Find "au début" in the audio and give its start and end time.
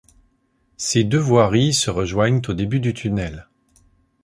2.47-2.79